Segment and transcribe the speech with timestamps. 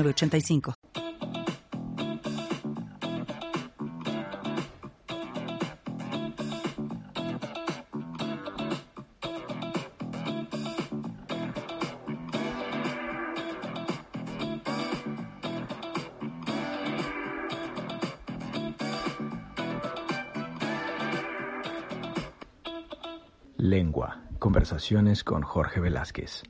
[0.00, 0.74] 85
[23.62, 24.20] Lengua.
[24.38, 26.42] Conversaciones con Jorge Velázquez.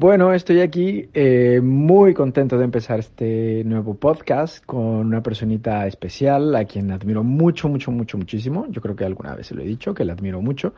[0.00, 6.54] Bueno, estoy aquí eh, muy contento de empezar este nuevo podcast con una personita especial
[6.54, 8.66] a quien admiro mucho, mucho, mucho, muchísimo.
[8.68, 10.72] Yo creo que alguna vez se lo he dicho, que la admiro mucho.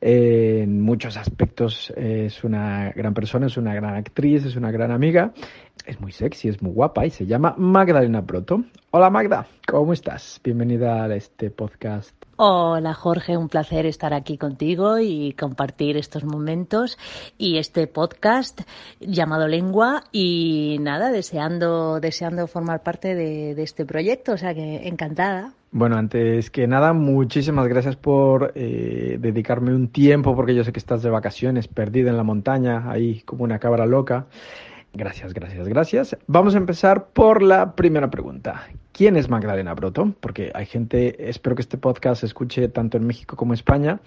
[0.00, 4.90] Eh, en muchos aspectos es una gran persona, es una gran actriz, es una gran
[4.90, 5.32] amiga,
[5.86, 8.64] es muy sexy, es muy guapa y se llama Magdalena Proto.
[8.90, 10.40] Hola Magda, ¿cómo estás?
[10.42, 12.15] Bienvenida a este podcast.
[12.38, 16.98] Hola Jorge, un placer estar aquí contigo y compartir estos momentos
[17.38, 18.60] y este podcast
[19.00, 25.54] llamado Lengua y nada, deseando, deseando formar parte de, este proyecto, o sea que encantada.
[25.70, 30.78] Bueno, antes que nada, muchísimas gracias por eh, dedicarme un tiempo, porque yo sé que
[30.78, 34.26] estás de vacaciones, perdida en la montaña, ahí como una cabra loca.
[34.96, 36.16] Gracias, gracias, gracias.
[36.26, 38.66] Vamos a empezar por la primera pregunta.
[38.92, 40.14] ¿Quién es Magdalena Broto?
[40.20, 44.00] Porque hay gente, espero que este podcast se escuche tanto en México como en España.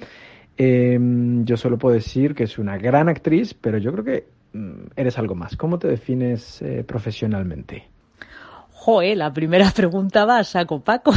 [0.58, 0.98] Eh,
[1.44, 5.20] yo solo puedo decir que es una gran actriz, pero yo creo que mm, eres
[5.20, 5.56] algo más.
[5.56, 7.84] ¿Cómo te defines eh, profesionalmente?
[8.72, 11.12] Joe, la primera pregunta va a saco Paco.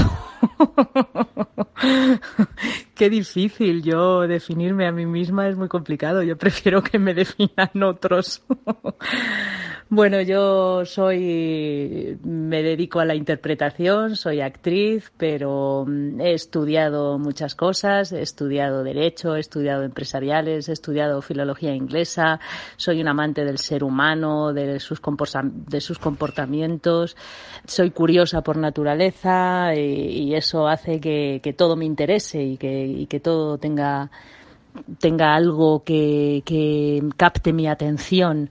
[2.94, 3.82] Qué difícil.
[3.82, 6.22] Yo definirme a mí misma es muy complicado.
[6.22, 8.42] Yo prefiero que me definan otros.
[9.94, 17.54] Bueno, yo soy, me dedico a la interpretación, soy actriz, pero mm, he estudiado muchas
[17.54, 22.40] cosas, he estudiado derecho, he estudiado empresariales, he estudiado filología inglesa,
[22.78, 24.98] soy un amante del ser humano, de sus,
[25.68, 27.14] de sus comportamientos,
[27.66, 33.20] soy curiosa por naturaleza y, eso hace que, que, todo me interese y que, que
[33.20, 34.10] todo tenga
[35.00, 38.48] tenga algo que, que capte mi atención.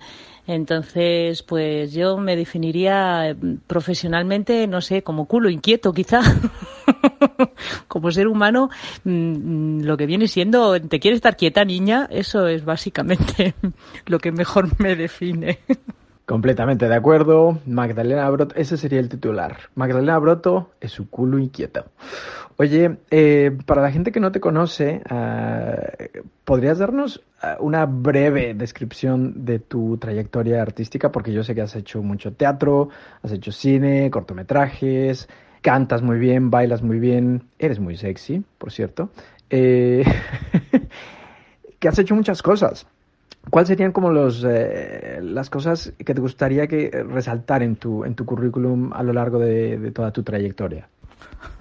[0.48, 3.36] Entonces, pues yo me definiría eh,
[3.68, 6.22] profesionalmente, no sé, como culo inquieto quizá.
[7.88, 8.70] como ser humano,
[9.04, 12.08] mm, mm, lo que viene siendo, ¿te quieres estar quieta, niña?
[12.10, 13.54] Eso es básicamente
[14.06, 15.60] lo que mejor me define.
[16.26, 17.60] Completamente de acuerdo.
[17.66, 19.58] Magdalena Broto, ese sería el titular.
[19.76, 21.86] Magdalena Broto es su culo inquieto.
[22.58, 28.54] Oye, eh, para la gente que no te conoce, uh, ¿podrías darnos uh, una breve
[28.54, 31.12] descripción de tu trayectoria artística?
[31.12, 32.90] Porque yo sé que has hecho mucho teatro,
[33.24, 35.28] has hecho cine, cortometrajes,
[35.62, 39.10] cantas muy bien, bailas muy bien, eres muy sexy, por cierto.
[39.50, 40.04] Eh,
[41.80, 42.86] que has hecho muchas cosas.
[43.50, 48.16] ¿Cuáles serían como los, eh, las cosas que te gustaría que resaltar en tu, en
[48.16, 50.88] tu currículum a lo largo de, de toda tu trayectoria?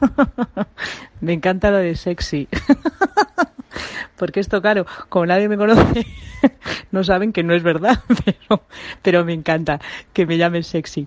[1.21, 2.49] me encanta lo de sexy.
[4.21, 6.05] Porque esto, claro, como nadie me conoce,
[6.93, 8.63] no saben que no es verdad, pero,
[9.01, 9.81] pero me encanta
[10.13, 11.07] que me llamen sexy.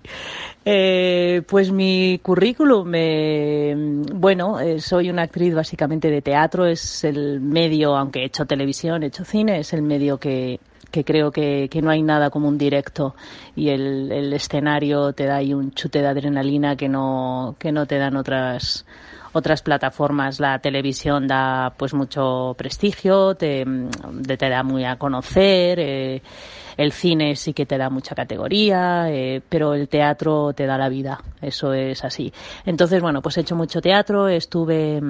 [0.64, 3.72] Eh, pues mi currículum, eh,
[4.12, 9.06] bueno, soy una actriz básicamente de teatro, es el medio, aunque he hecho televisión, he
[9.06, 10.58] hecho cine, es el medio que,
[10.90, 13.14] que creo que, que, no hay nada como un directo
[13.54, 17.86] y el, el, escenario te da ahí un chute de adrenalina que no, que no
[17.86, 18.84] te dan otras
[19.34, 20.40] otras plataformas.
[20.40, 23.66] La televisión da pues mucho prestigio, te,
[24.26, 26.22] te da muy a conocer, eh,
[26.76, 30.88] el cine sí que te da mucha categoría, eh, pero el teatro te da la
[30.88, 32.32] vida, eso es así.
[32.64, 35.00] Entonces, bueno, pues he hecho mucho teatro, estuve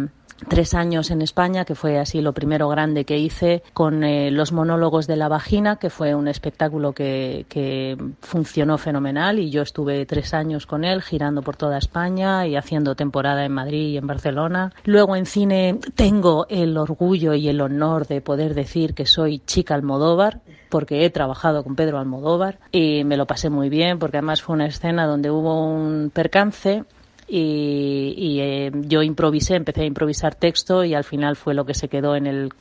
[0.49, 4.53] tres años en España, que fue así lo primero grande que hice, con eh, los
[4.53, 10.07] monólogos de la vagina, que fue un espectáculo que, que, funcionó fenomenal y yo estuve
[10.07, 14.07] tres años con él, girando por toda España y haciendo temporada en Madrid y en
[14.07, 14.73] Barcelona.
[14.85, 19.75] Luego en cine tengo el orgullo y el honor de poder decir que soy chica
[19.75, 24.43] Almodóvar, porque he trabajado con Pedro Almodóvar y me lo pasé muy bien, porque además
[24.43, 26.85] fue una escena donde hubo un percance
[27.27, 31.75] y, y eh, yo improvisé, empecé a improvisar texto y al final fue lo que
[31.75, 32.53] se quedó en el,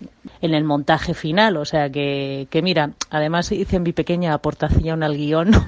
[0.42, 1.58] en el montaje final.
[1.58, 5.52] O sea que, que mira, además hice mi pequeña aportación al guion.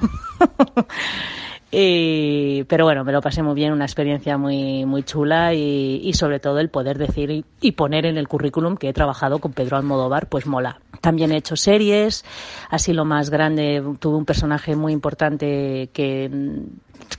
[2.68, 6.60] pero bueno, me lo pasé muy bien, una experiencia muy, muy chula y, sobre todo
[6.60, 10.46] el poder decir y, poner en el currículum que he trabajado con Pedro Almodóvar, pues
[10.46, 10.80] mola.
[11.02, 12.24] También he hecho series,
[12.70, 16.30] así lo más grande, tuve un personaje muy importante que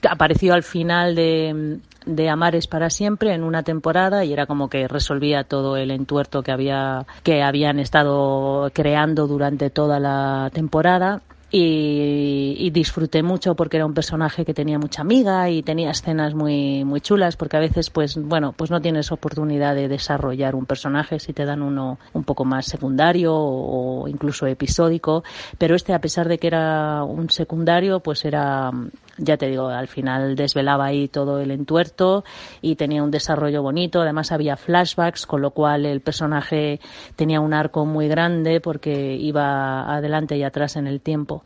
[0.09, 4.87] apareció al final de, de Amares para siempre en una temporada y era como que
[4.87, 11.21] resolvía todo el entuerto que había que habían estado creando durante toda la temporada.
[11.49, 16.83] Y, disfruté mucho porque era un personaje que tenía mucha amiga y tenía escenas muy
[16.83, 21.17] muy chulas porque a veces pues bueno pues no tienes oportunidad de desarrollar un personaje
[21.19, 25.23] si te dan uno un poco más secundario o incluso episódico.
[25.57, 28.69] Pero este a pesar de que era un secundario pues era
[29.17, 32.23] ya te digo, al final desvelaba ahí todo el entuerto
[32.61, 34.01] y tenía un desarrollo bonito.
[34.01, 36.79] Además había flashbacks, con lo cual el personaje
[37.15, 41.43] tenía un arco muy grande porque iba adelante y atrás en el tiempo.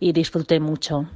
[0.00, 1.06] Y disfruté mucho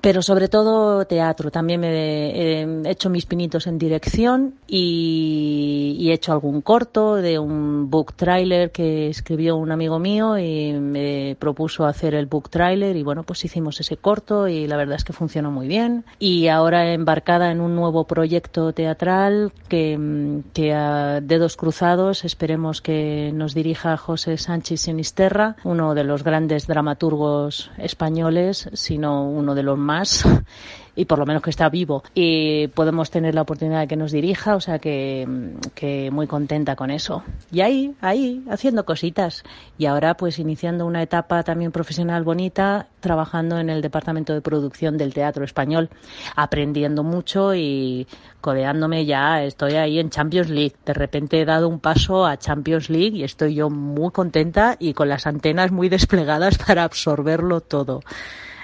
[0.00, 1.50] pero sobre todo teatro.
[1.50, 8.12] También he hecho mis pinitos en dirección y, he hecho algún corto de un book
[8.14, 13.22] trailer que escribió un amigo mío y me propuso hacer el book trailer y bueno,
[13.22, 16.04] pues hicimos ese corto y la verdad es que funcionó muy bien.
[16.18, 23.30] Y ahora embarcada en un nuevo proyecto teatral que, que a dedos cruzados esperemos que
[23.32, 29.78] nos dirija José Sánchez Sinisterra, uno de los grandes dramaturgos españoles, sino uno de los
[29.82, 30.24] más
[30.94, 34.12] y por lo menos que está vivo y podemos tener la oportunidad de que nos
[34.12, 35.26] dirija, o sea que,
[35.74, 37.22] que, muy contenta con eso.
[37.50, 39.42] Y ahí, ahí, haciendo cositas.
[39.78, 44.98] Y ahora pues iniciando una etapa también profesional bonita, trabajando en el departamento de producción
[44.98, 45.88] del teatro español,
[46.36, 48.06] aprendiendo mucho y
[48.40, 50.74] codeándome ya, estoy ahí en Champions League.
[50.84, 54.92] De repente he dado un paso a Champions League y estoy yo muy contenta y
[54.92, 58.02] con las antenas muy desplegadas para absorberlo todo.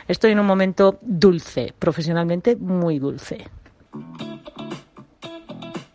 [0.09, 3.45] Estoy en un momento dulce, profesionalmente muy dulce.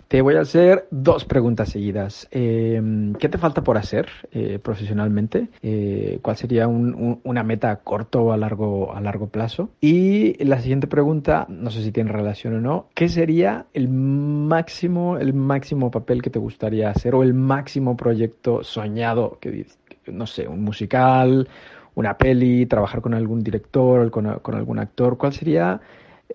[0.07, 2.27] Te voy a hacer dos preguntas seguidas.
[2.29, 5.47] Em, ¿Qué te falta por hacer eh, profesionalmente?
[5.63, 9.71] Eh, ¿Cuál sería una meta a corto o a largo, a largo plazo?
[9.81, 15.17] Y la siguiente pregunta, no sé si tiene relación o no, ¿qué sería el máximo,
[15.17, 19.65] el máximo papel que te gustaría hacer o el máximo proyecto soñado que
[20.11, 21.47] no sé, un musical,
[21.95, 25.17] una peli, trabajar con algún director, con, con algún actor?
[25.17, 25.81] ¿Cuál sería?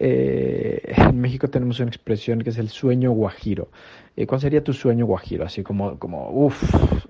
[0.01, 3.69] Eh, en México tenemos una expresión que es el sueño guajiro.
[4.17, 5.45] Eh, ¿Cuál sería tu sueño guajiro?
[5.45, 6.63] Así como, como, uff,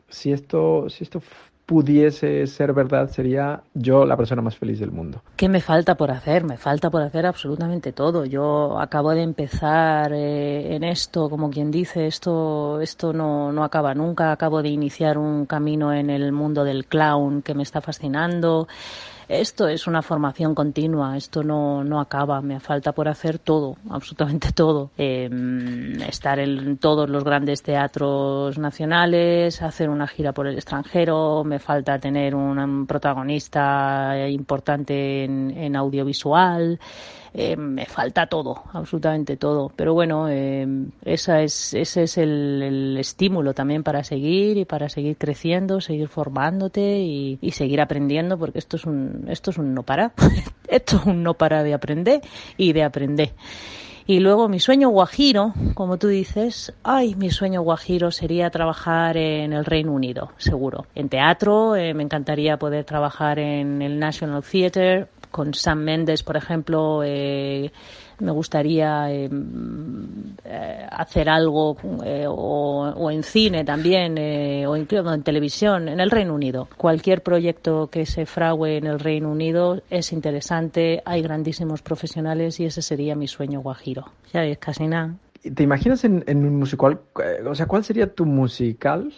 [0.09, 1.21] si esto, si esto
[1.69, 5.21] pudiese ser verdad, sería yo la persona más feliz del mundo.
[5.37, 6.43] ¿Qué me falta por hacer?
[6.43, 8.25] Me falta por hacer absolutamente todo.
[8.25, 13.93] Yo acabo de empezar eh, en esto, como quien dice, esto, esto no, no acaba
[13.93, 14.33] nunca.
[14.33, 18.67] Acabo de iniciar un camino en el mundo del clown que me está fascinando.
[19.29, 24.53] Esto es una formación continua, esto no, no acaba, me falta por hacer todo, absolutamente
[24.53, 24.91] todo.
[24.97, 31.59] Em, estar en todos los grandes teatros nacionales, hacer una gira por el extranjero, me
[31.59, 36.81] falta tener un protagonista importante en audiovisual.
[37.35, 39.71] Eh, me falta todo, absolutamente todo.
[39.75, 40.67] Pero bueno, eh,
[41.05, 46.99] esa es, ese es el, estímulo también para seguir y para seguir creciendo, seguir formándote
[47.01, 50.13] y, seguir aprendiendo, porque esto es un, esto es un no para.
[50.69, 52.21] esto es un no para de aprender
[52.57, 53.33] y de aprender.
[54.11, 59.53] Y luego mi sueño guajiro, como tú dices, ay, mi sueño guajiro sería trabajar en
[59.53, 60.87] el Reino Unido, seguro.
[60.95, 66.37] En teatro, eh, me encantaría poder trabajar en el National Theatre, con Sam Mendes, por
[66.37, 67.71] ejemplo, eh,
[68.19, 69.29] me gustaría eh,
[70.45, 71.77] eh, hacer algo
[72.29, 76.69] o, en cine también o incluso en televisión en el Reino Unido.
[76.77, 82.65] Cualquier proyecto que se frague en el Reino Unido es interesante, hay grandísimos profesionales y
[82.65, 84.07] ese sería mi sueño guajiro.
[84.33, 85.15] Ya es casi nada.
[85.55, 87.01] ¿Te imaginas en, en, un musical?
[87.47, 89.13] O sea, ¿cuál sería tu musical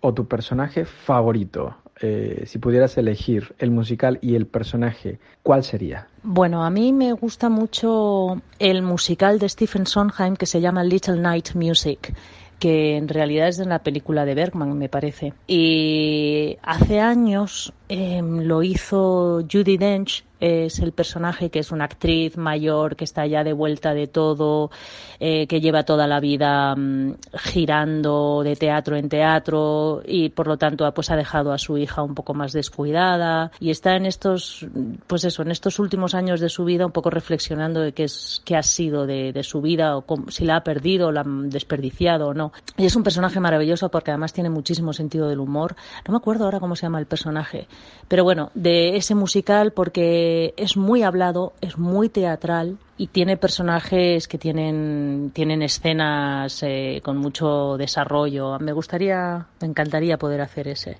[0.00, 1.74] o tu personaje favorito?
[2.00, 6.08] Eh, si pudieras elegir el musical y el personaje, ¿cuál sería?
[6.22, 11.16] Bueno, a mí me gusta mucho el musical de Stephen Sondheim que se llama Little
[11.16, 12.14] Night Music
[12.62, 15.34] que en realidad es de la película de Bergman, me parece.
[15.48, 22.36] Y hace años em, lo hizo Judy Dench es el personaje que es una actriz
[22.36, 24.72] mayor que está ya de vuelta de todo,
[25.20, 30.56] eh, que lleva toda la vida mm, girando de teatro en teatro y por lo
[30.56, 34.66] tanto pues ha dejado a su hija un poco más descuidada y está en estos
[35.06, 38.42] pues eso en estos últimos años de su vida un poco reflexionando de qué es
[38.44, 42.28] qué ha sido de, de su vida o si la ha perdido la ha desperdiciado
[42.28, 42.52] o no.
[42.76, 45.76] Y es un personaje maravilloso porque además tiene muchísimo sentido del humor.
[46.04, 47.68] No me acuerdo ahora cómo se llama el personaje
[48.08, 53.36] pero bueno de ese musical porque eh, es muy hablado, es muy teatral y tiene
[53.36, 58.58] personajes que tienen, tienen escenas eh, con mucho desarrollo.
[58.58, 60.98] Me gustaría, me encantaría poder hacer ese.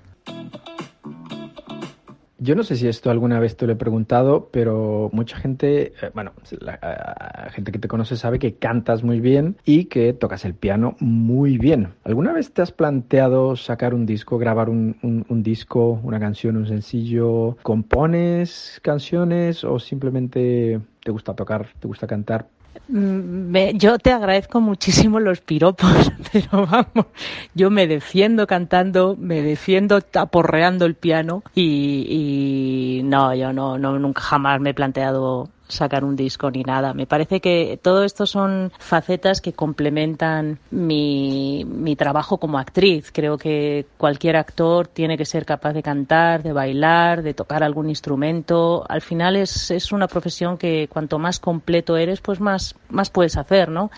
[2.43, 6.11] Yo no sé si esto alguna vez te lo he preguntado, pero mucha gente, eh,
[6.13, 10.53] bueno, la gente que te conoce sabe que cantas muy bien y que tocas el
[10.53, 11.93] piano muy bien.
[12.03, 16.67] ¿Alguna vez te has planteado sacar un disco, grabar un, un disco, una canción, un
[16.67, 17.55] sencillo?
[17.63, 22.49] ¿Compones canciones o simplemente te gusta tocar, te gusta cantar?
[22.87, 27.07] Mm, yo te agradezco muchísimo los piropos, pero vamos,
[27.53, 33.97] yo me defiendo cantando, me defiendo aporreando el piano y, y no, yo no, no,
[33.99, 36.93] nunca jamás me he planteado sacar un disco ni nada.
[36.93, 43.11] Me parece que todo esto son facetas que complementan mi, mi trabajo como actriz.
[43.11, 47.89] Creo que cualquier actor tiene que ser capaz de cantar, de bailar, de tocar algún
[47.89, 48.85] instrumento.
[48.87, 53.37] Al final es, es una profesión que cuanto más completo eres, pues más, más puedes
[53.37, 53.91] hacer, ¿no?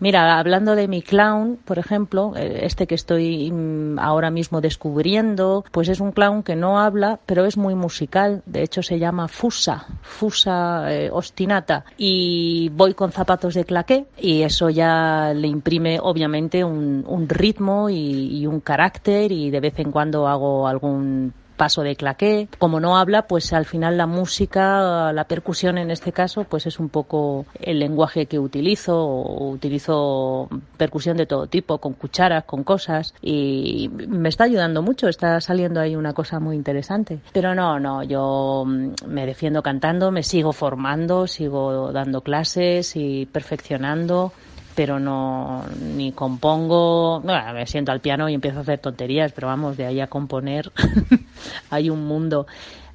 [0.00, 5.64] Mira, hablando de mi clown, por ejemplo, eh, este que estoy mm, ahora mismo descubriendo,
[5.70, 8.42] pues es un clown que no habla, pero es muy musical.
[8.46, 11.84] De hecho, se llama Fusa, Fusa eh, ostinata.
[11.96, 17.88] Y voy con zapatos de claqué y eso ya le imprime, obviamente, un, un ritmo
[17.88, 22.48] y, y un carácter y de vez en cuando hago algún paso de claqué.
[22.58, 26.78] Como no habla, pues al final la música, la percusión en este caso, pues es
[26.78, 29.04] un poco el lenguaje que utilizo.
[29.06, 35.08] utilizo percusión de todo tipo, con cucharas, con cosas y me está ayudando mucho.
[35.08, 37.20] Está saliendo ahí una cosa muy interesante.
[37.32, 44.32] Pero no, no, yo me defiendo cantando, me sigo formando, sigo dando clases y perfeccionando
[44.74, 49.76] pero no ni compongo, me siento al piano y empiezo a hacer tonterías, pero vamos,
[49.76, 50.72] de ahí a componer
[51.70, 52.46] hay un mundo.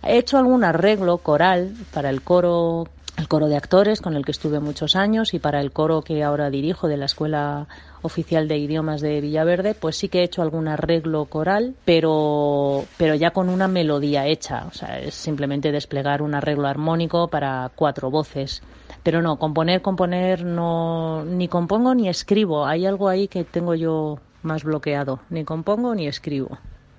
[0.03, 2.87] He hecho algún arreglo coral para el coro
[3.19, 6.23] el coro de actores con el que estuve muchos años y para el coro que
[6.23, 7.67] ahora dirijo de la Escuela
[8.01, 13.15] Oficial de Idiomas de Villaverde, pues sí que he hecho algún arreglo coral, pero, pero
[13.15, 14.65] ya con una melodía hecha.
[14.67, 18.63] O sea, es simplemente desplegar un arreglo armónico para cuatro voces.
[19.03, 22.65] Pero no, componer, componer, no, ni compongo ni escribo.
[22.65, 25.19] Hay algo ahí que tengo yo más bloqueado.
[25.29, 26.57] Ni compongo ni escribo.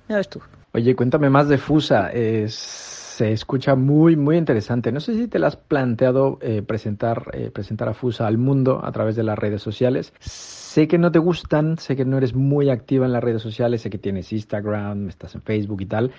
[0.08, 0.40] Ya ves tú.
[0.72, 2.10] Oye, cuéntame más de Fusa.
[2.12, 4.92] Es, se escucha muy, muy interesante.
[4.92, 8.80] No sé si te la has planteado eh, presentar, eh, presentar a Fusa al mundo
[8.84, 10.12] a través de las redes sociales.
[10.20, 13.82] Sé que no te gustan, sé que no eres muy activa en las redes sociales,
[13.82, 16.12] sé que tienes Instagram, estás en Facebook y tal,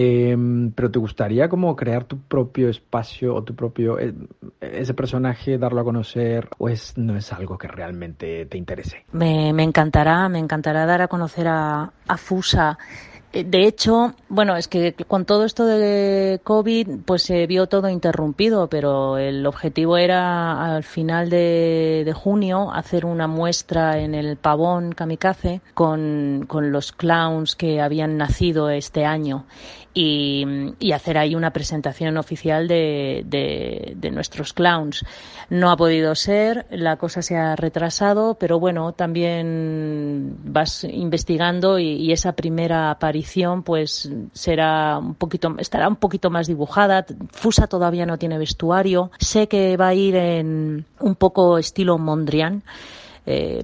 [0.00, 4.14] Em, pero ¿te gustaría como crear tu propio espacio o tu propio, eh,
[4.60, 9.04] ese personaje, darlo a conocer o es, no es algo que realmente te interese?
[9.10, 12.78] Me, me encantará, me encantará dar a conocer a, a Fusa.
[13.32, 17.88] Eh, de hecho, bueno, es que con todo esto de COVID, pues se vio todo
[17.90, 24.92] interrumpido, pero el objetivo era al final de, junio hacer una muestra en el pavón
[24.92, 29.44] Kamikaze con, los clowns que habían nacido este año
[29.92, 35.04] y, hacer ahí una presentación oficial de, de, nuestros clowns.
[35.50, 42.10] No ha podido ser, la cosa se ha retrasado, pero bueno, también vas investigando y
[42.10, 43.17] esa primera aparición
[43.62, 47.04] pues será un poquito, estará un poquito más dibujada.
[47.32, 49.10] Fusa todavía no tiene vestuario.
[49.18, 52.62] Sé que va a ir en un poco estilo Mondrian
[53.30, 53.62] eh,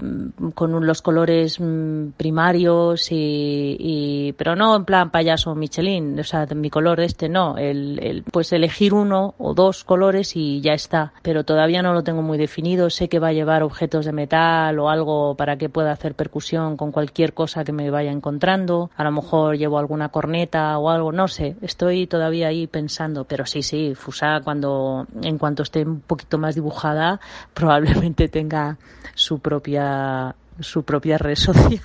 [0.55, 6.47] con los colores mm, primarios y, y, pero no en plan payaso Michelin, o sea,
[6.55, 11.15] mi color este no, el, el, pues elegir uno o dos colores y ya está,
[11.23, 14.79] pero todavía no lo tengo muy definido, sé que va a llevar objetos de metal
[14.79, 19.05] o algo para que pueda hacer percusión con cualquier cosa que me vaya encontrando, a
[19.05, 23.63] lo mejor llevo alguna corneta o algo, no sé, estoy todavía ahí pensando, pero sí,
[23.63, 27.19] sí, Fusa cuando, en cuanto esté un poquito más dibujada,
[27.55, 28.77] probablemente tenga
[29.15, 31.81] su propia su propia red social.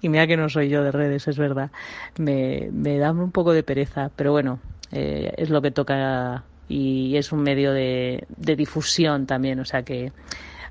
[0.00, 1.70] y mira que no soy yo de redes, es verdad.
[2.18, 4.60] Me, me da un poco de pereza, pero bueno,
[4.90, 9.82] eh, es lo que toca y es un medio de, de difusión también, o sea
[9.82, 10.12] que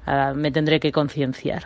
[0.08, 1.64] uh, me tendré que concienciar.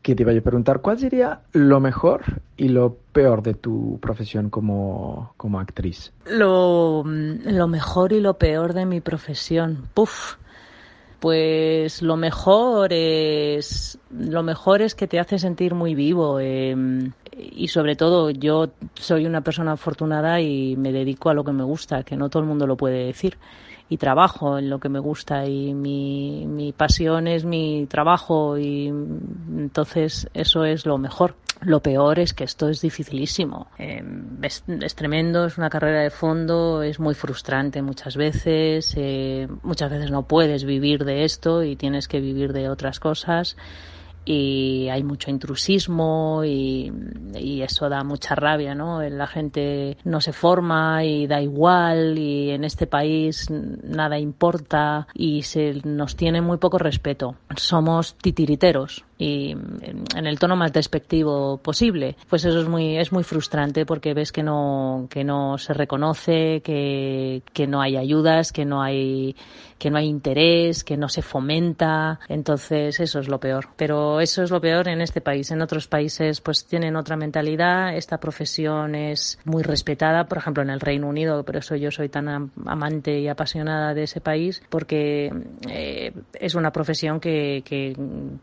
[0.00, 2.22] Que te iba a preguntar, ¿cuál sería lo mejor
[2.56, 6.12] y lo peor de tu profesión como, como actriz?
[6.26, 9.88] Lo, lo mejor y lo peor de mi profesión.
[9.94, 10.36] Puf,
[11.24, 16.76] pues lo mejor es lo mejor es que te hace sentir muy vivo eh,
[17.32, 21.64] y sobre todo yo soy una persona afortunada y me dedico a lo que me
[21.64, 23.38] gusta que no todo el mundo lo puede decir
[23.88, 28.88] y trabajo en lo que me gusta y mi, mi pasión es mi trabajo y
[28.88, 31.36] entonces eso es lo mejor.
[31.60, 33.68] Lo peor es que esto es dificilísimo.
[33.78, 34.02] Eh,
[34.42, 34.64] es,
[34.94, 38.94] tremendo, es una carrera de fondo, es muy frustrante muchas veces.
[38.96, 43.56] Eh, muchas veces no puedes vivir de esto y tienes que vivir de otras cosas
[44.24, 46.92] y hay mucho intrusismo y,
[47.64, 49.02] eso da mucha rabia, ¿no?
[49.02, 55.42] La gente no se forma y da igual y en este país nada importa y
[55.42, 57.36] se nos tiene muy poco respeto.
[57.56, 62.16] Somos titiriteros y en el tono más despectivo posible.
[62.28, 66.60] Pues eso es muy es muy frustrante porque ves que no que no se reconoce,
[66.62, 69.36] que, que no hay ayudas, que no hay
[69.78, 72.18] que no hay interés, que no se fomenta.
[72.28, 73.68] Entonces, eso es lo peor.
[73.76, 75.50] Pero eso es lo peor en este país.
[75.50, 77.94] En otros países, pues tienen otra mentalidad.
[77.94, 81.44] Esta profesión es muy respetada, por ejemplo, en el Reino Unido.
[81.44, 85.30] Por eso yo soy tan amante y apasionada de ese país, porque
[85.68, 87.94] eh, es una profesión que, que,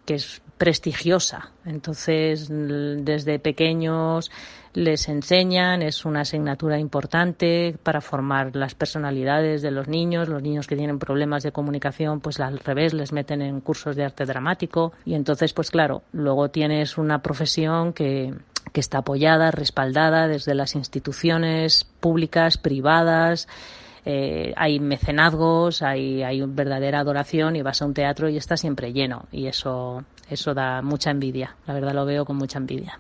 [0.06, 1.50] que es prestigiosa.
[1.66, 4.30] Entonces, desde pequeños
[4.74, 10.68] les enseñan, es una asignatura importante para formar las personalidades de los niños, los niños
[10.68, 14.94] que tienen problemas de comunicación, pues al revés, les meten en cursos de arte dramático.
[15.04, 18.32] Y entonces, pues claro, luego tienes una profesión que,
[18.72, 23.48] que está apoyada, respaldada desde las instituciones públicas, privadas,
[24.04, 28.94] eh, hay mecenazgos, hay, hay verdadera adoración y vas a un teatro y está siempre
[28.94, 29.26] lleno.
[29.32, 31.56] Y eso, eso da mucha envidia.
[31.68, 33.00] La verdad lo veo con mucha envidia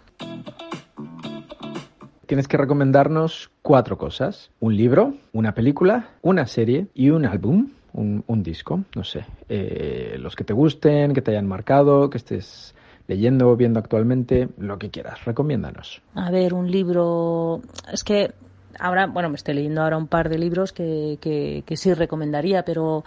[2.31, 4.51] tienes que recomendarnos cuatro cosas.
[4.61, 9.25] Un libro, una película, una serie y un álbum, un, disco, no sé.
[9.50, 12.73] Eh, los que te gusten, que te hayan marcado, que estés
[13.09, 15.25] leyendo o viendo actualmente, lo que quieras.
[15.25, 16.01] Recomiéndanos.
[16.15, 17.63] A ver, un libro...
[17.91, 18.31] Es que
[18.79, 22.63] ahora, bueno, me estoy leyendo ahora un par de libros que, que, que sí recomendaría,
[22.63, 23.03] pero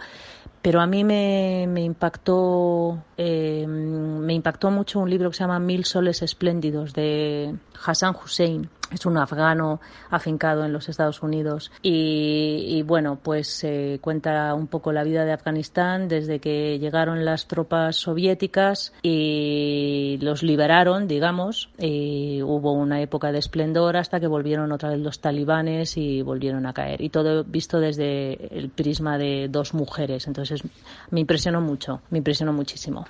[0.65, 5.59] pero a mí me, me impactó eh, me impactó mucho un libro que se llama
[5.59, 7.53] Mil soles espléndidos de
[7.85, 14.53] Hassan Hussein es un afgano afincado en los Estados Unidos y, bueno pues eh, cuenta
[14.53, 21.07] un poco la vida de Afganistán desde que llegaron las tropas soviéticas y los liberaron
[21.07, 21.69] digamos.
[21.77, 26.65] Y hubo una época de esplendor hasta que volvieron otra vez los talibanes y volvieron
[26.65, 27.01] a caer.
[27.01, 30.27] Y todo visto desde el prisma de dos mujeres.
[30.27, 30.61] Entonces
[31.09, 33.05] me impresionó mucho me impresionó muchísimo.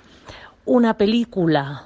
[0.64, 1.84] Una película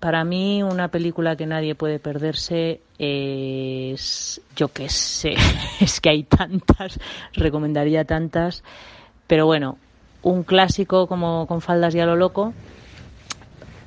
[0.00, 5.34] para mí una película que nadie puede perderse es, yo qué sé,
[5.80, 6.98] es que hay tantas,
[7.32, 8.62] recomendaría tantas,
[9.26, 9.78] pero bueno,
[10.22, 12.52] un clásico como con faldas y a lo loco,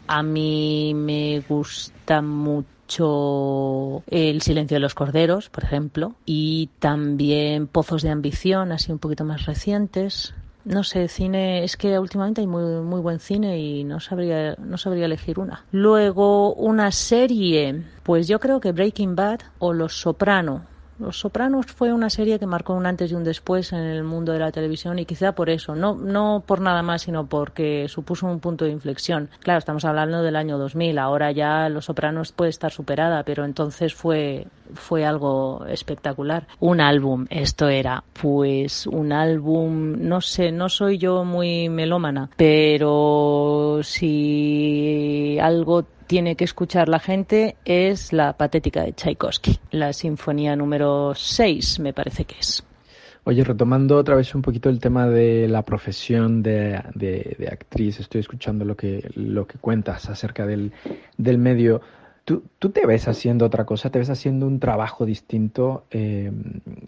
[0.07, 8.03] a mí me gusta mucho El silencio de los corderos, por ejemplo, y también Pozos
[8.03, 12.81] de ambición, así un poquito más recientes, no sé, cine, es que últimamente hay muy,
[12.81, 15.65] muy buen cine y no sabría, no sabría elegir una.
[15.71, 20.74] Luego, una serie, pues yo creo que Breaking Bad o Los Soprano.
[20.97, 24.31] Los Sopranos fue una serie que marcó un antes y un después en el mundo
[24.31, 28.27] de la televisión y quizá por eso, no, no por nada más, sino porque supuso
[28.27, 29.29] un punto de inflexión.
[29.39, 33.93] Claro, estamos hablando del año 2000, ahora ya Los Sopranos puede estar superada, pero entonces
[33.93, 36.47] fue, fue algo espectacular.
[36.59, 43.79] Un álbum, esto era, pues un álbum, no sé, no soy yo muy melómana, pero
[43.83, 51.13] si algo tiene que escuchar la gente es la patética de Tchaikovsky, la sinfonía número
[51.15, 52.63] 6, me parece que es.
[53.27, 56.75] Oye, retomando otra vez un poquito el tema de la profesión de,
[57.51, 60.71] actriz, estoy escuchando lo que, lo que cuentas acerca del,
[61.17, 61.81] del medio.
[62.25, 63.91] ¿Tú, ¿Tú, te ves haciendo otra cosa?
[63.91, 65.85] ¿Te ves haciendo un trabajo distinto?
[65.91, 66.31] Eh,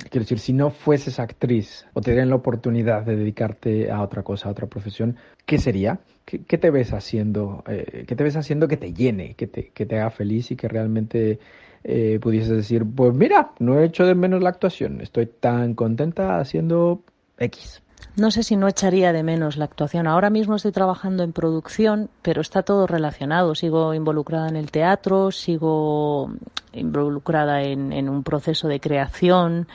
[0.10, 4.24] quiero decir, si no fueses actriz o te dieran la oportunidad de dedicarte a otra
[4.24, 6.00] cosa, a otra profesión, ¿qué sería?
[6.26, 7.64] ¿Qué, te ves haciendo?
[7.68, 10.56] Eh, ¿Qué te ves haciendo que te llene, que te, que te haga feliz y
[10.56, 11.40] que realmente
[11.84, 16.40] eh, pudieses decir, pues mira, no he hecho de menos la actuación, estoy tan contenta
[16.40, 17.04] haciendo
[17.38, 17.84] X?
[18.16, 20.08] No sé si no echaría de menos la actuación.
[20.08, 23.54] Ahora mismo estoy trabajando en producción, pero está todo relacionado.
[23.54, 26.32] Sigo involucrada en el teatro, sigo
[26.74, 29.68] involucrada en, un proceso de creación,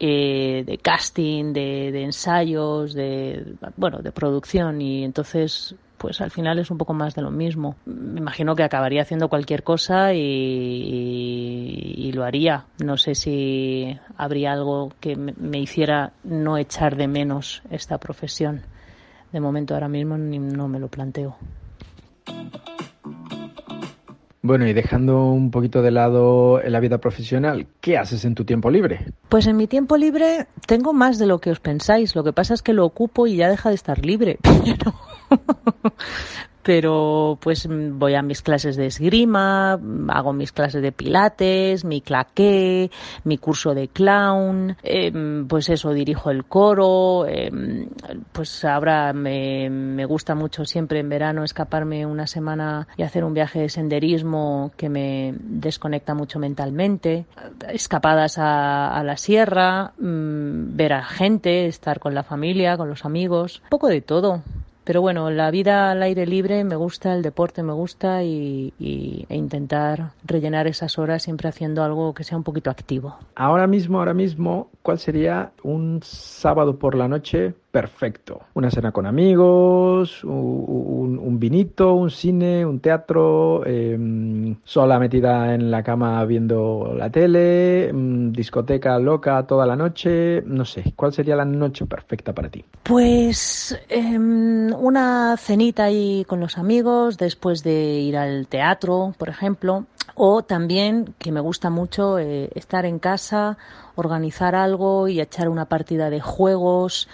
[0.00, 6.58] eh, de casting, de, de, ensayos, de bueno, de producción y entonces pues al final
[6.58, 7.76] es un poco más de lo mismo.
[7.84, 10.18] Me imagino que acabaría haciendo cualquier cosa y,
[11.96, 12.64] y, lo haría.
[12.82, 18.62] No sé si habría algo que me, hiciera no echar de menos esta profesión.
[19.32, 21.36] De momento ahora mismo no me lo planteo.
[24.40, 28.70] Bueno, y dejando un poquito de lado la vida profesional, ¿qué haces en tu tiempo
[28.70, 29.04] libre?
[29.28, 32.14] Pues en mi tiempo libre tengo más de lo que os pensáis.
[32.14, 34.38] Lo que pasa es que lo ocupo y ya deja de estar libre.
[34.64, 34.94] Pero
[36.68, 42.90] pero pues voy a mis clases de esgrima, hago mis clases de pilates, mi claqué,
[43.24, 47.88] mi curso de clown, em, pues eso, dirijo el coro, em,
[48.32, 53.60] pues ahora me, gusta mucho siempre en verano escaparme una semana y hacer un viaje
[53.60, 57.24] de senderismo que me desconecta mucho mentalmente,
[57.72, 63.06] escapadas a, a la sierra, mm, ver a gente, estar con la familia, con los
[63.06, 64.42] amigos, un poco de todo.
[64.88, 69.36] Pero bueno, la vida al aire libre me gusta, el deporte me gusta y, e
[69.36, 73.18] intentar rellenar esas horas siempre haciendo algo que sea un poquito activo.
[73.34, 78.40] Ahora mismo, ahora mismo, ¿cuál sería un sábado por la noche perfecto.
[78.54, 85.70] Una cena con amigos, un, un vinito, un cine, un teatro, eh, sola metida en
[85.70, 90.42] la cama viendo la tele, mm, discoteca loca toda la noche.
[90.46, 92.64] No sé, ¿cuál sería la noche perfecta para ti?
[92.82, 99.84] Pues eh, una cenita ahí con los amigos después de ir al teatro, por ejemplo.
[100.20, 103.56] O también, que me gusta mucho, eh, estar en casa,
[103.94, 107.08] organizar algo y echar una partida de juegos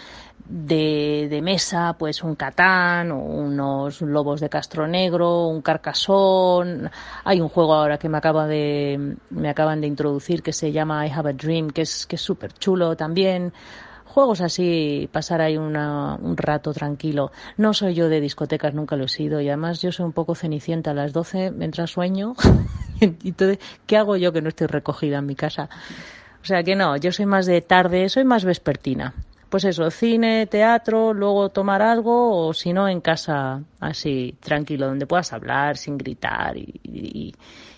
[0.47, 6.91] de, de, mesa, pues un Catán, o unos lobos de Castro Negro, un Carcasón.
[7.25, 11.07] Hay un juego ahora que me acaba de, me acaban de introducir que se llama
[11.07, 13.53] I Have a Dream, que es, que es súper chulo también.
[14.05, 17.33] Juegos así, pasar ahí una, un rato tranquilo.
[17.57, 20.35] No soy yo de discotecas, nunca lo he sido, y además yo soy un poco
[20.35, 22.35] cenicienta a las 12 mientras sueño.
[23.01, 25.69] Entonces, ¿qué hago yo que no estoy recogida en mi casa?
[26.43, 29.15] O sea que no, yo soy más de tarde, soy más vespertina
[29.55, 35.07] pues eso, cine, teatro, luego tomar algo o si no en casa así tranquilo, donde
[35.07, 37.33] puedas hablar sin gritar y, y,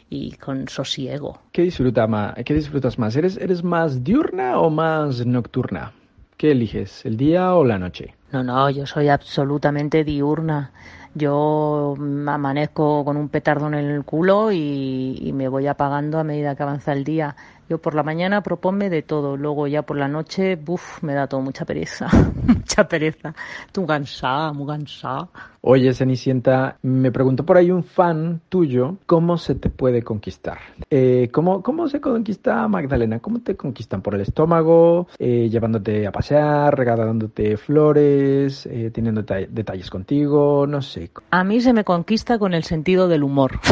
[0.08, 1.38] y con sosiego.
[1.52, 3.14] ¿Qué, disfruta más, ¿Qué disfrutas más?
[3.14, 5.92] ¿Eres, ¿Eres más diurna o más nocturna?
[6.38, 8.14] ¿Qué eliges, el día o la noche?
[8.32, 10.72] No, no, yo soy absolutamente diurna.
[11.14, 11.94] Yo
[12.26, 16.62] amanezco con un petardo en el culo y, y me voy apagando a medida que
[16.62, 17.36] avanza el día.
[17.68, 21.26] Yo por la mañana proponme de todo, luego ya por la noche, buf, me da
[21.26, 22.06] todo mucha pereza,
[22.46, 23.34] mucha pereza.
[23.72, 25.28] Tú cansada, muy cansada.
[25.62, 30.58] Oye, Cenicienta, me preguntó por ahí un fan tuyo, ¿cómo se te puede conquistar?
[30.90, 33.18] Eh, ¿cómo, ¿Cómo se conquista Magdalena?
[33.18, 34.00] ¿Cómo te conquistan?
[34.00, 35.08] ¿Por el estómago?
[35.18, 36.78] Eh, ¿Llevándote a pasear?
[36.78, 38.66] ¿Regalándote flores?
[38.66, 40.68] Eh, ¿Teniendo detalles contigo?
[40.68, 41.10] No sé.
[41.30, 43.58] A mí se me conquista con el sentido del humor.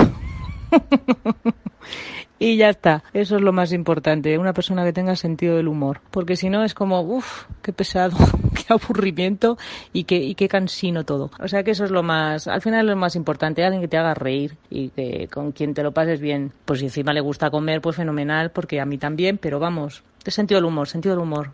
[2.39, 3.05] y ya está.
[3.13, 6.01] Eso es lo más importante, una persona que tenga sentido del humor.
[6.11, 8.17] Porque si no es como, uff, qué pesado,
[8.55, 9.57] qué aburrimiento
[9.93, 11.31] y qué, y qué cansino todo.
[11.41, 13.97] O sea que eso es lo más, al final lo más importante, alguien que te
[13.97, 16.53] haga reír y que con quien te lo pases bien.
[16.65, 20.59] Pues si encima le gusta comer, pues fenomenal, porque a mí también, pero vamos, sentido
[20.59, 21.51] del humor, sentido del humor.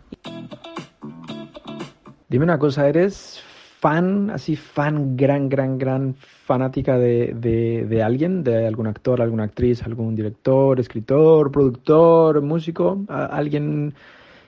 [2.29, 3.43] Dime una cosa, ¿eres
[3.81, 9.45] fan, así fan, gran, gran, gran fanática de, de, de, alguien, de algún actor, alguna
[9.45, 13.95] actriz, algún director, escritor, productor, músico, alguien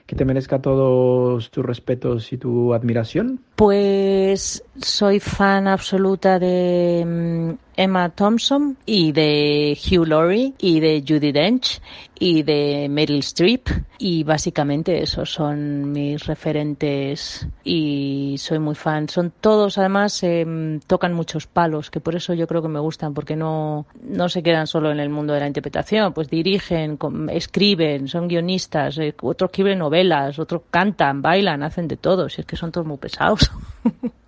[0.06, 3.40] que te merezca todos tus respetos y tu admiración?
[3.56, 11.80] Pues soy fan absoluta de Emma Thompson y de Hugh Laurie y de Judy Dench
[12.18, 19.08] y de Meryl Streep y básicamente esos son mis referentes y soy muy fan.
[19.08, 23.14] Son todos además eh, tocan muchos palos que por eso yo creo que me gustan
[23.14, 26.98] porque no, no se quedan solo en el mundo de la interpretación, pues dirigen,
[27.30, 32.46] escriben, son guionistas, eh, otros escriben novelas, otros cantan, bailan, hacen de todo, si es
[32.46, 33.50] que son todos muy pesados.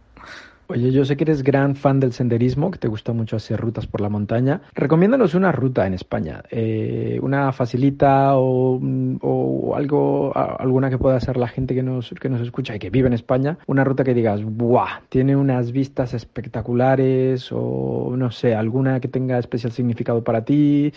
[0.69, 3.87] Oye, yo sé que eres gran fan del senderismo, que te gusta mucho hacer rutas
[3.87, 4.63] por la montaña.
[4.75, 8.81] Recomiéndanos una ruta en España, eh, una facilita o,
[9.21, 12.91] o, algo, alguna que pueda hacer la gente que nos, que nos escucha y que
[12.91, 13.59] vive en España.
[13.67, 15.03] Una ruta que digas, ¡buah!
[15.09, 20.93] Tiene unas vistas espectaculares o no sé, alguna que tenga especial significado para ti.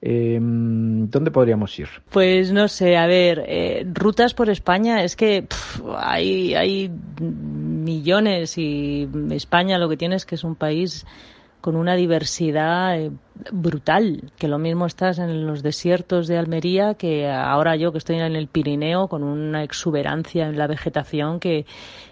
[0.00, 1.88] Eh, ¿Dónde podríamos ir?
[2.10, 5.46] Pues no sé, a ver, eh, rutas por España es que
[5.96, 6.90] hay, hay
[7.82, 11.04] millones y España lo que tiene es que es un país
[11.62, 13.10] con una diversidad eh,
[13.50, 18.16] brutal, que lo mismo estás en los desiertos de Almería que ahora yo que estoy
[18.16, 21.64] en el Pirineo con una exuberancia en la vegetación que,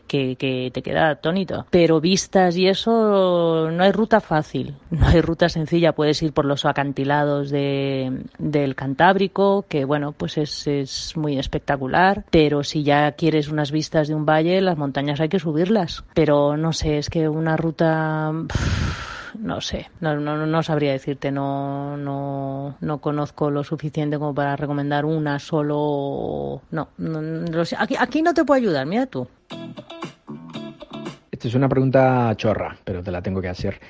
[0.06, 1.66] que, que, te queda atónito.
[1.70, 5.92] Pero vistas y eso, no hay ruta fácil, no hay ruta sencilla.
[5.92, 12.24] Puedes ir por los acantilados de, del Cantábrico, que bueno, pues es, es muy espectacular.
[12.30, 16.04] Pero si ya quieres unas vistas de un valle, las montañas hay que subirlas.
[16.14, 18.32] Pero no sé, es que una ruta...
[19.38, 24.56] no sé, no, no, no sabría decirte, no, no, no conozco lo suficiente como para
[24.56, 26.62] recomendar una solo.
[26.70, 29.26] No, no, Aquí, aquí no te puedo ayudar, mira tú.
[31.30, 33.80] Esta es una pregunta chorra, pero te la tengo que hacer.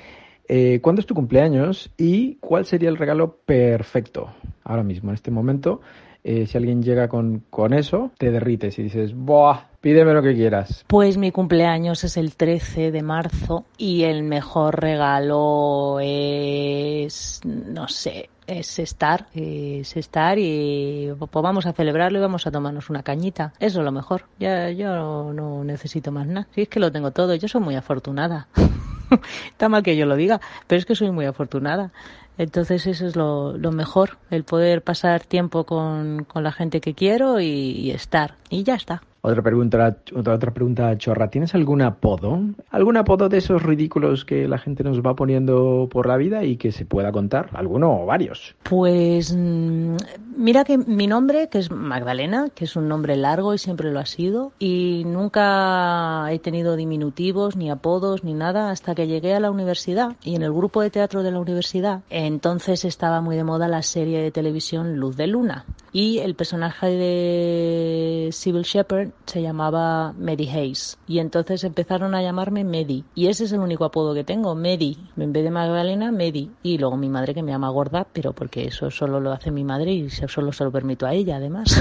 [0.47, 4.33] Eh, ¿Cuándo es tu cumpleaños y cuál sería el regalo perfecto
[4.71, 5.81] ahora mismo, en este momento?
[6.23, 9.71] Eh, si alguien llega con, con eso, te derrites y dices, ¡buah!
[9.81, 10.85] Pídeme lo que quieras.
[10.85, 18.29] Pues mi cumpleaños es el 13 de marzo y el mejor regalo es, no sé,
[18.45, 23.53] es estar, es estar y pues vamos a celebrarlo y vamos a tomarnos una cañita.
[23.59, 24.25] Eso es lo mejor.
[24.37, 26.47] Ya yo no necesito más nada.
[26.53, 28.47] Si es que lo tengo todo, yo soy muy afortunada.
[29.49, 31.91] Está mal que yo lo diga, pero es que soy muy afortunada.
[32.37, 37.91] Entonces eso es lo, mejor, el poder pasar tiempo con, la gente que quiero y
[37.91, 38.35] estar.
[38.49, 39.03] Y ya está.
[39.23, 41.29] Otra pregunta, otra, otra pregunta chorra.
[41.29, 42.39] ¿Tienes algún apodo?
[42.71, 46.57] ¿Algún apodo de esos ridículos que la gente nos va poniendo por la vida y
[46.57, 47.49] que se pueda contar?
[47.53, 48.55] ¿Alguno o varios?
[48.63, 49.95] Pues mm,
[50.35, 53.99] mira que mi nombre, que es Magdalena, que es un nombre largo y siempre lo
[53.99, 59.39] ha sido, y nunca he tenido diminutivos, ni apodos, ni nada, hasta que llegué a
[59.39, 62.01] la universidad y en el grupo de teatro de la universidad.
[62.09, 65.65] Entonces estaba muy de moda la serie de televisión Luz de Luna.
[65.93, 72.63] Y el personaje de Sybil Shepherd se llamaba Medi Hayes y entonces empezaron a llamarme
[72.63, 74.97] Medi y ese es el único apodo que tengo, Medi.
[75.17, 76.51] En vez de Magdalena, Medi.
[76.63, 79.65] Y luego mi madre que me llama gorda, pero porque eso solo lo hace mi
[79.65, 81.75] madre y solo se lo permito a ella además.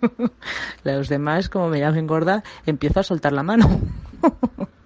[0.84, 3.80] Los demás, como me llamen gorda, empiezo a soltar la mano.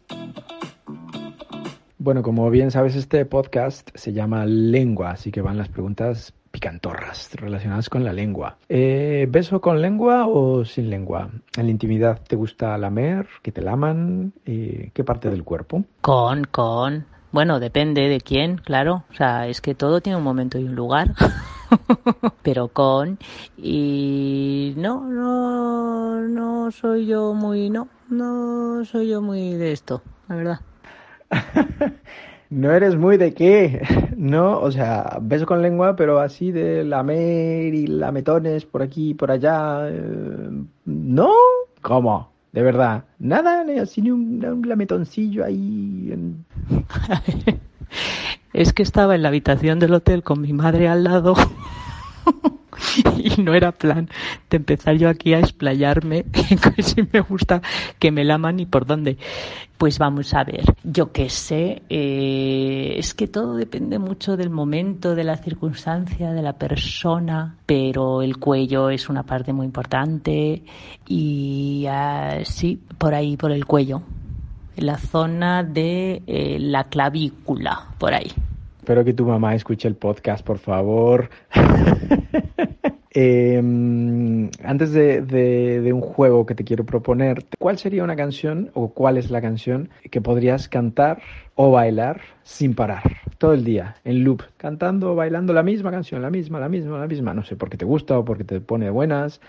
[2.02, 7.34] Bueno, como bien sabes, este podcast se llama Lengua, así que van las preguntas picantorras
[7.34, 8.56] relacionadas con la lengua.
[8.68, 11.30] Eh, ¿Beso con lengua o sin lengua?
[11.56, 14.32] ¿En la intimidad te gusta lamer, que te laman?
[14.44, 15.84] Eh, ¿Qué parte del cuerpo?
[16.00, 17.06] Con, con.
[17.32, 19.04] Bueno, depende de quién, claro.
[19.10, 21.14] O sea, es que todo tiene un momento y un lugar.
[22.42, 23.18] Pero con.
[23.56, 27.70] Y no, no, no soy yo muy.
[27.70, 30.60] No, no soy yo muy de esto, la verdad.
[32.50, 33.80] No eres muy de qué,
[34.16, 34.60] ¿no?
[34.60, 39.30] O sea, beso con lengua, pero así de lamer y lametones por aquí y por
[39.30, 39.88] allá.
[39.88, 40.50] Eh,
[40.84, 41.30] ¿No?
[41.80, 42.32] ¿Cómo?
[42.52, 43.04] De verdad.
[43.20, 46.12] Nada, así ni un, lametoncillo ahí.
[48.52, 51.34] es que estaba en la habitación del hotel con mi madre al lado.
[53.18, 54.08] y no era plan
[54.48, 56.24] de empezar yo aquí a explayarme,
[56.78, 57.62] si me gusta
[57.98, 59.18] que me laman y por dónde.
[59.78, 65.14] Pues vamos a ver, yo qué sé, eh, es que todo depende mucho del momento,
[65.14, 70.62] de la circunstancia, de la persona, pero el cuello es una parte muy importante
[71.08, 74.02] y uh, sí, por ahí, por el cuello,
[74.76, 78.30] la zona de eh, la clavícula, por ahí.
[78.80, 81.30] Espero que tu mamá escuche el podcast, por favor.
[83.12, 83.56] Eh,
[84.64, 89.30] antes de, un juego que te quiero proponer, ¿cuál sería una canción o cuál es
[89.30, 91.20] la canción que podrías cantar
[91.56, 93.02] o bailar sin parar
[93.38, 96.98] todo el día, en loop, cantando o bailando la misma canción, la misma, la misma,
[96.98, 97.34] la misma?
[97.34, 99.40] No sé, porque te gusta o porque te pone buenas.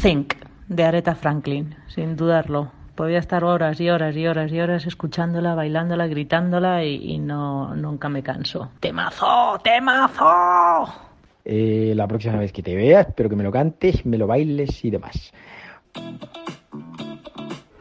[0.00, 0.34] Think,
[0.68, 2.70] de Aretha Franklin, sin dudarlo.
[2.94, 7.74] Podría estar horas y horas y horas y horas escuchándola, bailándola, gritándola y, y no
[7.74, 8.70] nunca me canso.
[8.80, 9.58] ¡Temazo!
[9.64, 11.11] ¡Temazo!
[11.44, 14.84] Eh, la próxima vez que te vea, espero que me lo cantes, me lo bailes
[14.84, 15.32] y demás.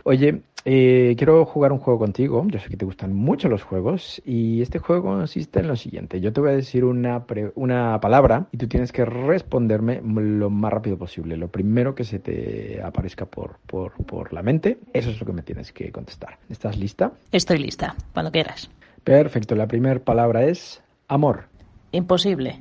[0.03, 2.45] Oye, eh, quiero jugar un juego contigo.
[2.47, 6.21] Yo sé que te gustan mucho los juegos y este juego consiste en lo siguiente.
[6.21, 10.71] Yo te voy a decir una, una palabra y tú tienes que responderme lo más
[10.71, 11.37] rápido posible.
[11.37, 15.33] Lo primero que se te aparezca por, por, por la mente, eso es lo que
[15.33, 16.37] me tienes que contestar.
[16.49, 17.11] ¿Estás lista?
[17.31, 18.69] Estoy lista, cuando quieras.
[19.03, 21.45] Perfecto, la primera palabra es amor.
[21.91, 22.59] Imposible.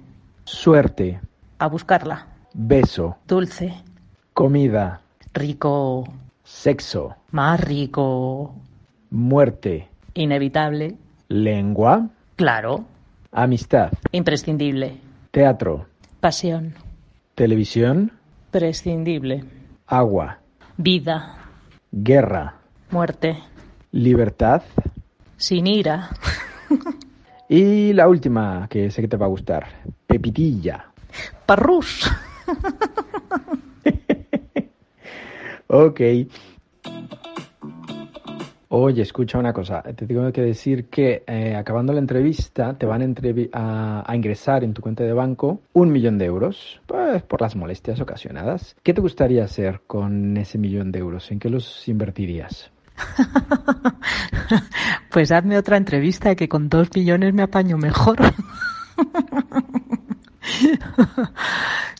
[0.50, 1.20] Suerte.
[1.58, 2.26] A buscarla.
[2.52, 3.16] Beso.
[3.26, 3.72] Dulce.
[4.34, 5.00] Comida.
[5.32, 6.04] Rico.
[6.42, 7.14] Sexo.
[7.30, 8.56] Más rico.
[9.10, 9.88] Muerte.
[10.14, 10.96] Inevitable.
[11.28, 12.10] Lengua.
[12.34, 12.84] Claro.
[13.30, 13.92] Amistad.
[14.10, 15.00] Imprescindible.
[15.30, 15.86] Teatro.
[16.18, 16.74] Pasión.
[17.36, 18.12] Televisión.
[18.50, 19.44] Prescindible.
[19.86, 20.40] Agua.
[20.76, 21.36] Vida.
[21.92, 22.56] Guerra.
[22.90, 23.38] Muerte.
[23.92, 24.62] Libertad.
[25.36, 26.10] Sin ira.
[27.52, 29.66] Y la última, que sé que te va a gustar,
[30.06, 30.92] pepitilla.
[31.46, 32.08] Parrus.
[35.66, 36.00] ok.
[38.68, 39.82] Oye, escucha una cosa.
[39.82, 43.16] Te tengo que decir que eh, acabando la entrevista te van
[43.52, 47.56] a, a, ingresar en tu cuenta de banco un millón de euros pues, por las
[47.56, 48.76] molestias ocasionadas.
[48.84, 51.32] ¿Qué te gustaría hacer con ese millón de euros?
[51.32, 52.70] ¿En qué los invertirías?
[55.10, 58.18] pues hazme otra entrevista que con dos millones me apaño mejor.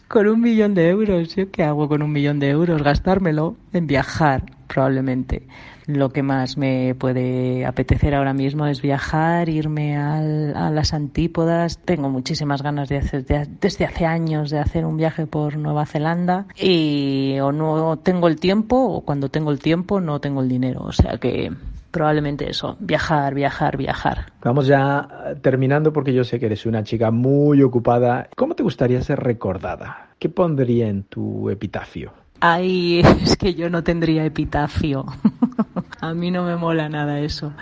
[0.09, 2.83] con un millón de euros, ¿yo qué hago con un millón de euros?
[2.83, 5.47] Gastármelo en viajar, probablemente.
[5.95, 11.79] Lo que más me puede apetecer ahora mismo es viajar, irme a las antípodas.
[11.79, 13.25] Tengo muchísimas ganas de hacer,
[13.61, 18.39] desde hace años, de hacer un viaje por Nueva Zelanda y o no tengo el
[18.39, 20.83] tiempo o cuando tengo el tiempo no tengo el dinero.
[20.83, 21.51] O sea que
[21.91, 24.33] probablemente eso, viajar, viajar, viajar.
[24.43, 25.09] Vamos ya
[25.43, 28.29] terminando porque yo sé que eres una chica muy ocupada.
[28.37, 30.11] ¿Cómo te gustaría ser recordada?
[30.19, 32.13] ¿Qué pondría en tu epitafio?
[32.41, 35.07] Ay, es que yo no tendría epitafio.
[36.01, 37.53] A mí no me mola nada eso.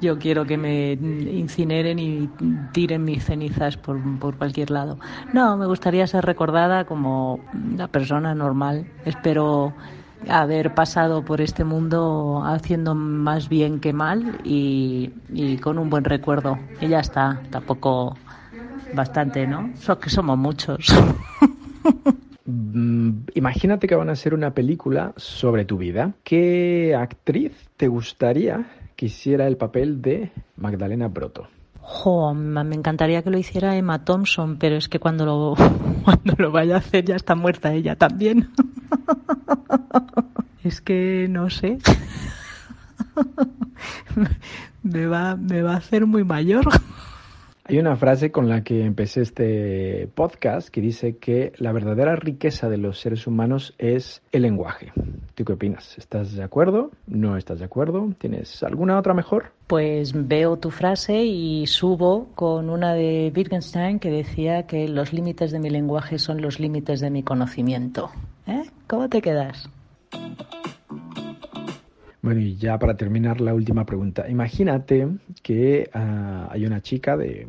[0.00, 2.28] Yo quiero que me incineren y
[2.72, 4.98] tiren mis cenizas por, por cualquier lado.
[5.32, 8.86] No, me gustaría ser recordada como una persona normal.
[9.04, 9.72] Espero
[10.28, 16.04] haber pasado por este mundo haciendo más bien que mal y, y con un buen
[16.04, 16.58] recuerdo.
[16.80, 18.16] Y ya está, tampoco
[18.94, 19.70] bastante, ¿no?
[19.76, 20.86] So que somos muchos.
[22.44, 26.14] Mm, imagínate que van a hacer una película sobre tu vida.
[26.24, 31.48] ¿Qué actriz te gustaría que hiciera el papel de Magdalena Broto?
[31.80, 35.54] Jo, me encantaría que lo hiciera Emma Thompson, pero es que cuando lo,
[36.04, 38.50] cuando lo vaya a hacer ya está muerta ella también.
[40.64, 41.78] Es que no sé.
[44.84, 46.68] me, va, me va a hacer muy mayor.
[47.72, 52.68] Hay una frase con la que empecé este podcast que dice que la verdadera riqueza
[52.68, 54.92] de los seres humanos es el lenguaje.
[55.34, 55.96] ¿Tú qué opinas?
[55.96, 56.90] ¿Estás de acuerdo?
[57.06, 58.12] ¿No estás de acuerdo?
[58.18, 59.52] ¿Tienes alguna otra mejor?
[59.68, 65.50] Pues veo tu frase y subo con una de Wittgenstein que decía que los límites
[65.50, 68.10] de mi lenguaje son los límites de mi conocimiento.
[68.46, 68.64] ¿Eh?
[68.86, 69.70] ¿Cómo te quedas?
[72.22, 74.28] Bueno, y ya para terminar la última pregunta.
[74.28, 75.08] Imagínate
[75.42, 77.46] que uh, hay una chica de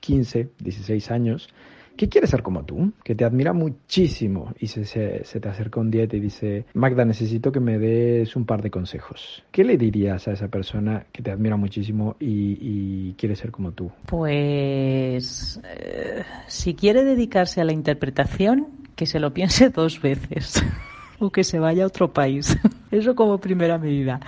[0.00, 1.48] 15, 16 años
[1.96, 5.80] que quiere ser como tú, que te admira muchísimo y se, se, se, te acerca
[5.80, 9.42] un día y te dice, Magda, necesito que me des un par de consejos.
[9.50, 13.72] ¿Qué le dirías a esa persona que te admira muchísimo y, y quiere ser como
[13.72, 13.90] tú?
[14.06, 20.62] Pues eh, si quiere dedicarse a la interpretación, que se lo piense dos veces
[21.18, 22.58] o que se vaya a otro país.
[22.90, 24.20] Eso como primera medida.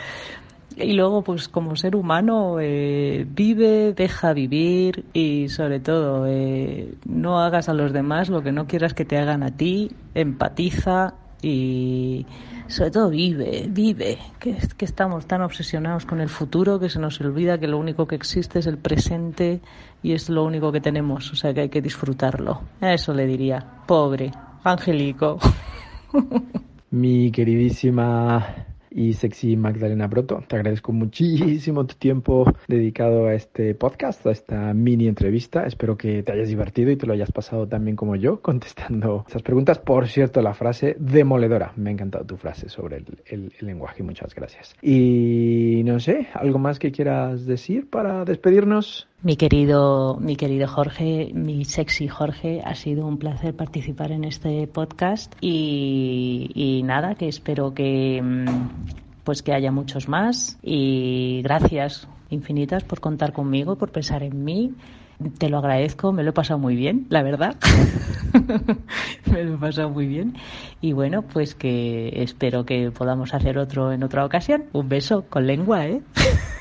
[0.77, 7.41] Y luego, pues como ser humano, eh, vive, deja vivir y sobre todo, eh, no
[7.41, 12.27] hagas a los demás lo que no quieras que te hagan a ti, empatiza y
[12.69, 17.21] sobre todo vive, vive, que, que estamos tan obsesionados con el futuro que se nos
[17.21, 19.61] olvida que lo único que existe es el presente
[20.03, 22.61] y es lo único que tenemos, o sea que hay que disfrutarlo.
[22.81, 24.31] Eso le diría, pobre,
[24.63, 25.39] angelico.
[26.91, 34.27] Mi queridísima y sexy Magdalena Broto, te agradezco muchísimo tu tiempo dedicado a este podcast,
[34.27, 35.67] a esta mini entrevista.
[35.67, 39.43] Espero que te hayas divertido y te lo hayas pasado también como yo contestando esas
[39.43, 39.79] preguntas.
[39.79, 41.73] Por cierto, la frase demoledora.
[41.77, 44.03] Me ha encantado tu frase sobre el, el, el lenguaje.
[44.03, 44.75] Muchas gracias.
[44.81, 49.09] Y no sé, ¿algo más que quieras decir para despedirnos?
[49.21, 54.69] Mi querido, mi querido Jorge, mi sexy Jorge, ha sido un placer participar en este
[54.69, 58.23] podcast y, nada, que espero que
[59.25, 64.75] pues que haya muchos más y gracias infinitas por contar conmigo, por pensar en mí.
[65.39, 67.57] Te lo agradezco, me lo he pasado muy bien, la verdad.
[69.33, 70.37] me lo he pasado muy bien.
[70.81, 74.67] Y bueno, pues que espero que podamos hacer otro en otra ocasión.
[74.73, 76.03] Un beso con lengua, ¿eh?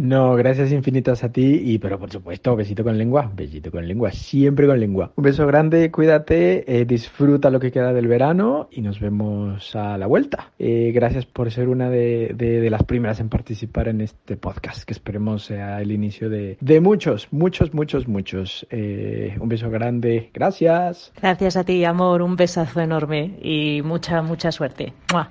[0.00, 4.10] No, gracias infinitas a ti y pero por supuesto, besito con lengua, besito con lengua,
[4.12, 5.12] siempre con lengua.
[5.14, 9.98] Un beso grande, cuídate, eh, disfruta lo que queda del verano y nos vemos a
[9.98, 10.52] la vuelta.
[10.58, 14.94] Eh, gracias por ser una de, de, las primeras en participar en este podcast, que
[14.94, 18.66] esperemos sea el inicio de, de muchos, muchos, muchos, muchos.
[18.70, 21.12] Eh, un beso grande, gracias.
[21.20, 24.94] Gracias a ti, amor, un besazo enorme y mucha, mucha suerte.
[25.12, 25.30] ¡Mua!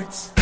[0.00, 0.39] Parts.